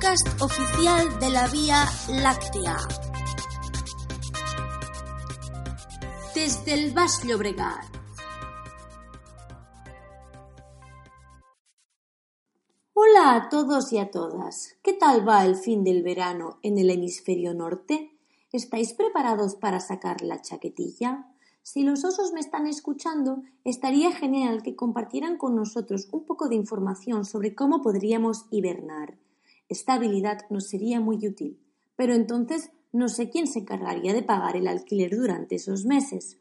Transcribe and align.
Podcast 0.00 0.42
oficial 0.42 1.18
de 1.20 1.28
la 1.28 1.46
Vía 1.48 1.84
Láctea. 2.08 2.76
Desde 6.34 6.72
el 6.72 6.92
Baix 6.94 7.22
Llobregat. 7.26 7.84
Hola 12.94 13.34
a 13.34 13.48
todos 13.50 13.92
y 13.92 13.98
a 13.98 14.10
todas. 14.10 14.78
¿Qué 14.82 14.94
tal 14.94 15.28
va 15.28 15.44
el 15.44 15.56
fin 15.56 15.84
del 15.84 16.02
verano 16.02 16.58
en 16.62 16.78
el 16.78 16.88
hemisferio 16.88 17.52
norte? 17.52 18.16
¿Estáis 18.52 18.94
preparados 18.94 19.56
para 19.56 19.80
sacar 19.80 20.22
la 20.22 20.40
chaquetilla? 20.40 21.26
Si 21.62 21.82
los 21.82 22.04
osos 22.04 22.32
me 22.32 22.40
están 22.40 22.66
escuchando, 22.66 23.42
estaría 23.64 24.12
genial 24.12 24.62
que 24.62 24.76
compartieran 24.76 25.36
con 25.36 25.54
nosotros 25.54 26.08
un 26.10 26.24
poco 26.24 26.48
de 26.48 26.54
información 26.54 27.26
sobre 27.26 27.54
cómo 27.54 27.82
podríamos 27.82 28.46
hibernar. 28.50 29.18
Esta 29.70 29.94
habilidad 29.94 30.40
nos 30.50 30.68
sería 30.68 31.00
muy 31.00 31.26
útil, 31.26 31.58
pero 31.96 32.12
entonces 32.12 32.70
no 32.92 33.08
sé 33.08 33.30
quién 33.30 33.46
se 33.46 33.60
encargaría 33.60 34.12
de 34.12 34.22
pagar 34.22 34.56
el 34.56 34.66
alquiler 34.66 35.16
durante 35.16 35.54
esos 35.54 35.86
meses. 35.86 36.38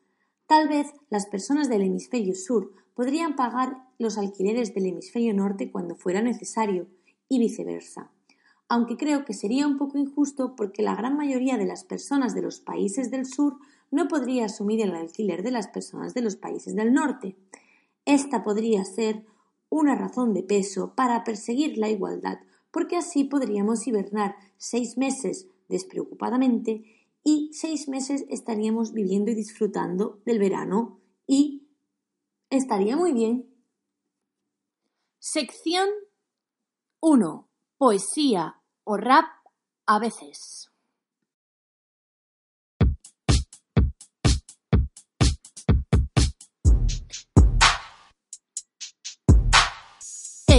Tal 0.48 0.68
vez 0.68 0.88
las 1.10 1.28
personas 1.28 1.70
del 1.70 1.84
hemisferio 1.84 2.34
sur 2.36 2.74
podrían 2.96 3.36
pagar 3.36 3.78
los 4.00 4.18
alquileres 4.18 4.74
del 4.74 4.88
hemisferio 4.88 5.34
norte 5.34 5.72
cuando 5.72 5.96
fuera 5.96 6.22
necesario, 6.22 6.88
y 7.30 7.38
viceversa. 7.38 8.12
Aunque 8.68 8.98
creo 8.98 9.24
que 9.24 9.34
sería 9.34 9.68
un 9.68 9.78
poco 9.78 10.00
injusto 10.00 10.56
porque 10.56 10.82
la 10.82 10.96
gran 10.96 11.16
mayoría 11.16 11.58
de 11.58 11.66
las 11.66 11.84
personas 11.84 12.34
de 12.34 12.42
los 12.42 12.60
países 12.60 13.12
del 13.12 13.28
sur 13.28 13.58
no 13.92 14.08
podría 14.08 14.46
asumir 14.46 14.82
el 14.82 14.96
alquiler 14.96 15.44
de 15.44 15.52
las 15.52 15.68
personas 15.68 16.16
de 16.16 16.22
los 16.22 16.36
países 16.36 16.76
del 16.76 16.94
norte. 16.94 17.36
Esta 18.06 18.44
podría 18.44 18.84
ser 18.86 19.24
una 19.70 19.94
razón 19.94 20.34
de 20.34 20.42
peso 20.42 20.94
para 20.96 21.24
perseguir 21.24 21.78
la 21.78 21.90
igualdad, 21.90 22.40
porque 22.72 22.98
así 22.98 23.24
podríamos 23.24 23.86
hibernar 23.88 24.36
seis 24.58 24.98
meses 24.98 25.48
despreocupadamente 25.68 26.84
y 27.24 27.52
seis 27.54 27.88
meses 27.88 28.26
estaríamos 28.30 28.94
viviendo 28.94 29.32
y 29.32 29.36
disfrutando 29.36 30.22
del 30.26 30.40
verano 30.40 31.00
y 31.28 31.68
estaría 32.50 32.96
muy 32.96 33.14
bien. 33.14 33.54
Sección 35.20 35.90
1. 37.02 37.50
Poesía 37.78 38.62
o 38.84 38.98
rap 38.98 39.26
a 39.86 40.00
veces. 40.00 40.69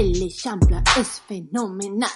El 0.00 0.16
Eixample 0.16 0.82
es 0.98 1.20
fenomenal. 1.28 2.08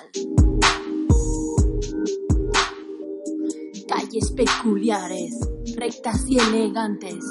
Calles 3.86 4.32
peculiares, 4.32 5.38
rectas 5.76 6.24
y 6.26 6.38
elegantes. 6.38 7.22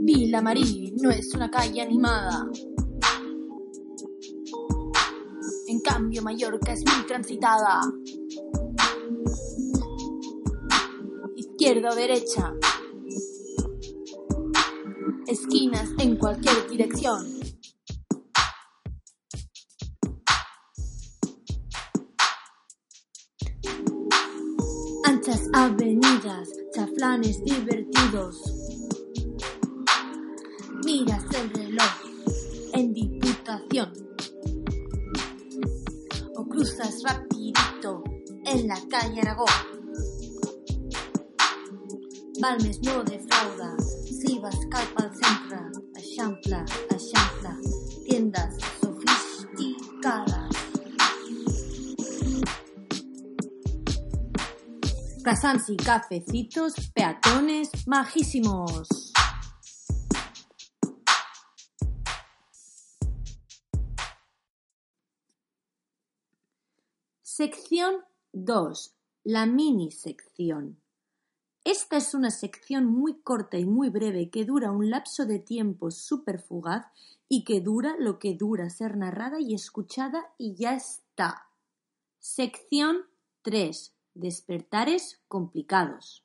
Villa 0.00 0.40
Marí 0.40 0.94
no 1.02 1.10
es 1.10 1.34
una 1.34 1.50
calle 1.50 1.82
animada. 1.82 2.48
En 5.66 5.80
cambio, 5.80 6.22
Mallorca 6.22 6.72
es 6.72 6.80
muy 6.86 7.06
transitada. 7.06 7.82
Izquierda 11.36 11.90
o 11.90 11.94
derecha. 11.94 12.54
Esquinas 15.30 15.88
en 16.00 16.16
cualquier 16.16 16.68
dirección. 16.68 17.24
Anchas 25.04 25.42
avenidas, 25.52 26.48
chaflanes 26.74 27.44
divertidos. 27.44 28.42
Miras 30.84 31.22
el 31.32 31.50
reloj 31.50 31.92
en 32.72 32.92
diputación. 32.92 33.92
O 36.34 36.44
cruzas 36.48 37.04
rapidito 37.04 38.02
en 38.46 38.66
la 38.66 38.80
calle 38.90 39.20
Aragón. 39.20 39.46
Balmes 42.40 42.80
no 42.82 43.04
defrauda, 43.04 43.76
si 44.40 44.42
vas 44.42 44.66
cap 44.70 44.88
al 44.96 45.10
centre, 45.14 45.58
Eixample, 45.96 46.64
Eixample, 46.90 47.50
tiendas 48.06 48.56
sofisticadas. 48.80 50.56
Y 55.68 55.76
cafecitos, 55.76 56.74
peatones 56.94 57.70
majísimos. 57.86 59.12
Sección 67.22 67.96
2. 68.32 68.94
La 69.24 69.46
mini 69.46 69.90
sección. 69.90 70.80
Esta 71.70 71.98
es 71.98 72.14
una 72.14 72.32
sección 72.32 72.86
muy 72.86 73.20
corta 73.20 73.56
y 73.56 73.64
muy 73.64 73.90
breve 73.90 74.28
que 74.28 74.44
dura 74.44 74.72
un 74.72 74.90
lapso 74.90 75.24
de 75.24 75.38
tiempo 75.38 75.92
súper 75.92 76.40
fugaz 76.40 76.86
y 77.28 77.44
que 77.44 77.60
dura 77.60 77.94
lo 77.96 78.18
que 78.18 78.34
dura 78.34 78.68
ser 78.70 78.96
narrada 78.96 79.38
y 79.38 79.54
escuchada 79.54 80.34
y 80.36 80.56
ya 80.56 80.74
está. 80.74 81.46
Sección 82.18 83.02
3. 83.42 83.94
Despertares 84.14 85.20
complicados. 85.28 86.24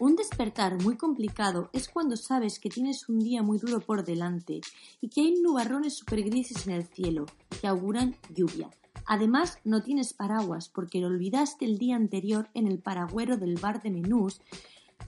Un 0.00 0.16
despertar 0.16 0.76
muy 0.82 0.98
complicado 0.98 1.70
es 1.72 1.88
cuando 1.88 2.18
sabes 2.18 2.60
que 2.60 2.68
tienes 2.68 3.08
un 3.08 3.20
día 3.20 3.42
muy 3.42 3.56
duro 3.56 3.80
por 3.80 4.04
delante 4.04 4.60
y 5.00 5.08
que 5.08 5.22
hay 5.22 5.40
nubarrones 5.40 5.96
super 5.96 6.22
grises 6.22 6.66
en 6.66 6.74
el 6.74 6.84
cielo 6.84 7.24
que 7.58 7.66
auguran 7.66 8.16
lluvia. 8.28 8.68
Además, 9.06 9.58
no 9.64 9.82
tienes 9.82 10.12
paraguas 10.14 10.68
porque 10.68 11.00
lo 11.00 11.06
olvidaste 11.06 11.64
el 11.64 11.78
día 11.78 11.96
anterior 11.96 12.48
en 12.54 12.66
el 12.66 12.78
paragüero 12.78 13.36
del 13.36 13.56
bar 13.56 13.82
de 13.82 13.90
menús, 13.90 14.40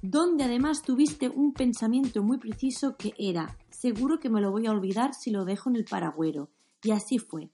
donde 0.03 0.45
además 0.45 0.83
tuviste 0.83 1.29
un 1.29 1.53
pensamiento 1.53 2.23
muy 2.23 2.39
preciso 2.39 2.97
que 2.97 3.15
era 3.19 3.57
seguro 3.71 4.21
que 4.21 4.31
me 4.31 4.41
lo 4.41 4.51
voy 4.51 4.67
a 4.67 4.73
olvidar 4.73 5.15
si 5.15 5.31
lo 5.31 5.45
dejo 5.45 5.71
en 5.71 5.77
el 5.77 5.85
paragüero. 5.85 6.49
Y 6.83 6.93
así 6.93 7.19
fue. 7.19 7.51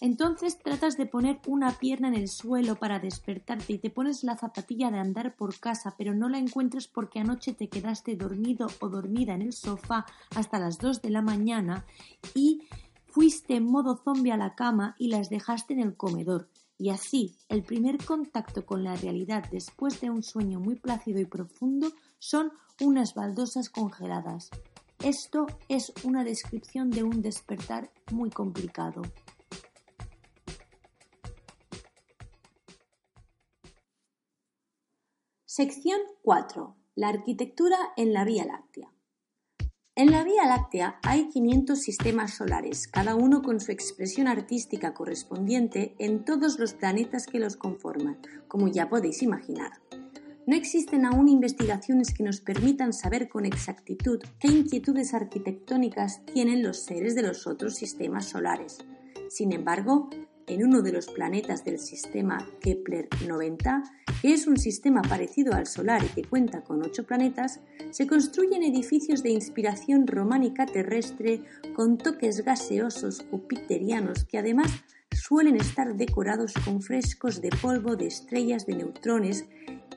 Entonces 0.00 0.58
tratas 0.58 0.96
de 0.96 1.06
poner 1.06 1.40
una 1.46 1.78
pierna 1.78 2.08
en 2.08 2.14
el 2.14 2.28
suelo 2.28 2.74
para 2.76 2.98
despertarte 2.98 3.72
y 3.72 3.78
te 3.78 3.90
pones 3.90 4.24
la 4.24 4.36
zapatilla 4.36 4.90
de 4.90 4.98
andar 4.98 5.34
por 5.34 5.58
casa, 5.58 5.94
pero 5.96 6.14
no 6.14 6.28
la 6.28 6.38
encuentras 6.38 6.88
porque 6.88 7.20
anoche 7.20 7.54
te 7.54 7.68
quedaste 7.68 8.16
dormido 8.16 8.66
o 8.80 8.88
dormida 8.88 9.34
en 9.34 9.42
el 9.42 9.52
sofá 9.52 10.04
hasta 10.34 10.58
las 10.58 10.78
2 10.78 11.00
de 11.00 11.10
la 11.10 11.22
mañana 11.22 11.86
y 12.34 12.64
fuiste 13.14 13.54
en 13.54 13.64
modo 13.64 13.96
zombie 13.96 14.32
a 14.32 14.36
la 14.36 14.56
cama 14.56 14.96
y 14.98 15.06
las 15.06 15.30
dejaste 15.30 15.72
en 15.72 15.78
el 15.78 15.96
comedor. 15.96 16.48
Y 16.76 16.90
así, 16.90 17.36
el 17.48 17.62
primer 17.62 18.04
contacto 18.04 18.66
con 18.66 18.82
la 18.82 18.96
realidad 18.96 19.44
después 19.52 20.00
de 20.00 20.10
un 20.10 20.24
sueño 20.24 20.58
muy 20.58 20.74
plácido 20.74 21.20
y 21.20 21.24
profundo 21.24 21.92
son 22.18 22.50
unas 22.80 23.14
baldosas 23.14 23.70
congeladas. 23.70 24.50
Esto 24.98 25.46
es 25.68 25.92
una 26.02 26.24
descripción 26.24 26.90
de 26.90 27.04
un 27.04 27.22
despertar 27.22 27.92
muy 28.10 28.30
complicado. 28.30 29.02
Sección 35.44 36.00
4. 36.22 36.74
La 36.96 37.10
arquitectura 37.10 37.78
en 37.96 38.12
la 38.12 38.24
Vía 38.24 38.44
Láctea. 38.44 38.93
En 39.96 40.10
la 40.10 40.24
Vía 40.24 40.44
Láctea 40.44 40.98
hay 41.04 41.28
500 41.28 41.78
sistemas 41.78 42.34
solares, 42.34 42.88
cada 42.88 43.14
uno 43.14 43.42
con 43.42 43.60
su 43.60 43.70
expresión 43.70 44.26
artística 44.26 44.92
correspondiente 44.92 45.94
en 46.00 46.24
todos 46.24 46.58
los 46.58 46.74
planetas 46.74 47.28
que 47.28 47.38
los 47.38 47.54
conforman, 47.54 48.18
como 48.48 48.66
ya 48.66 48.88
podéis 48.88 49.22
imaginar. 49.22 49.70
No 50.48 50.56
existen 50.56 51.06
aún 51.06 51.28
investigaciones 51.28 52.12
que 52.12 52.24
nos 52.24 52.40
permitan 52.40 52.92
saber 52.92 53.28
con 53.28 53.46
exactitud 53.46 54.20
qué 54.40 54.48
inquietudes 54.48 55.14
arquitectónicas 55.14 56.26
tienen 56.26 56.64
los 56.64 56.82
seres 56.82 57.14
de 57.14 57.22
los 57.22 57.46
otros 57.46 57.76
sistemas 57.76 58.24
solares. 58.24 58.78
Sin 59.28 59.52
embargo, 59.52 60.10
en 60.48 60.64
uno 60.64 60.82
de 60.82 60.90
los 60.90 61.06
planetas 61.06 61.64
del 61.64 61.78
sistema 61.78 62.44
Kepler 62.60 63.08
90, 63.28 63.84
que 64.24 64.32
es 64.32 64.46
un 64.46 64.56
sistema 64.56 65.02
parecido 65.02 65.52
al 65.52 65.66
solar 65.66 66.02
y 66.02 66.08
que 66.08 66.26
cuenta 66.26 66.62
con 66.62 66.82
ocho 66.82 67.04
planetas, 67.04 67.60
se 67.90 68.06
construyen 68.06 68.62
edificios 68.62 69.22
de 69.22 69.28
inspiración 69.28 70.06
románica 70.06 70.64
terrestre 70.64 71.42
con 71.76 71.98
toques 71.98 72.42
gaseosos 72.42 73.22
jupiterianos 73.30 74.24
que 74.24 74.38
además 74.38 74.70
suelen 75.12 75.56
estar 75.56 75.94
decorados 75.94 76.54
con 76.64 76.80
frescos 76.80 77.42
de 77.42 77.50
polvo 77.50 77.96
de 77.96 78.06
estrellas 78.06 78.64
de 78.64 78.76
neutrones 78.76 79.44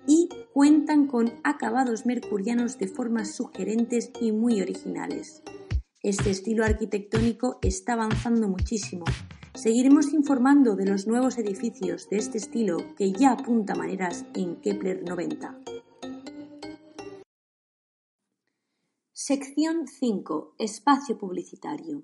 y 0.06 0.28
cuentan 0.52 1.08
con 1.08 1.32
acabados 1.46 2.06
mercurianos 2.06 2.78
de 2.78 2.90
formas 2.90 3.34
sugerentes 3.34 4.12
y 4.20 4.34
muy 4.34 4.62
originales. 4.62 5.42
Este 6.04 6.32
estilo 6.32 6.66
arquitectónico 6.66 7.60
está 7.62 7.94
avanzando 7.94 8.50
muchísimo. 8.50 9.06
Seguiremos 9.58 10.14
informando 10.14 10.76
de 10.76 10.86
los 10.86 11.08
nuevos 11.08 11.40
edificios 11.40 12.08
de 12.12 12.18
este 12.18 12.38
estilo 12.38 12.78
que 12.96 13.12
ya 13.12 13.32
apunta 13.32 13.74
maneras 13.74 14.24
en 14.36 14.58
Kepler 14.58 15.02
90. 15.04 15.58
Sección 19.14 19.88
5. 19.88 20.54
Espacio 20.60 21.18
publicitario. 21.18 22.04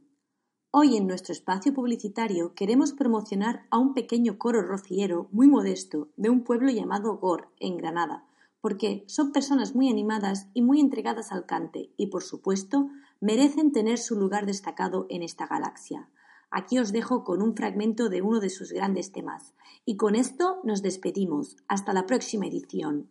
Hoy 0.72 0.98
en 0.98 1.06
nuestro 1.06 1.32
espacio 1.32 1.76
publicitario 1.76 2.56
queremos 2.56 2.92
promocionar 2.92 3.68
a 3.70 3.78
un 3.78 3.94
pequeño 3.94 4.40
coro 4.40 4.64
rociero 4.64 5.28
muy 5.32 5.48
modesto 5.48 6.10
de 6.18 6.32
un 6.32 6.44
pueblo 6.44 6.72
llamado 6.72 7.18
Gor, 7.18 7.50
en 7.60 7.78
Granada, 7.78 8.26
porque 8.62 9.04
son 9.06 9.32
personas 9.32 9.76
muy 9.76 9.90
animadas 9.90 10.48
y 10.56 10.64
muy 10.64 10.80
entregadas 10.80 11.32
al 11.32 11.46
cante 11.46 11.92
y, 11.98 12.08
por 12.08 12.24
supuesto, 12.24 12.90
merecen 13.22 13.72
tener 13.72 14.00
su 14.00 14.16
lugar 14.16 14.48
destacado 14.48 15.06
en 15.12 15.22
esta 15.22 15.46
galaxia. 15.46 16.10
Aquí 16.56 16.78
os 16.78 16.92
dejo 16.92 17.24
con 17.24 17.42
un 17.42 17.56
fragmento 17.56 18.10
de 18.10 18.22
uno 18.22 18.40
de 18.40 18.52
sus 18.52 18.72
grandes 18.72 19.12
temas. 19.12 19.56
Y 19.86 19.98
con 19.98 20.14
esto 20.14 20.62
nos 20.64 20.84
despedimos. 20.84 21.58
Hasta 21.68 21.94
la 21.94 22.06
próxima 22.06 22.46
edición. 22.46 23.10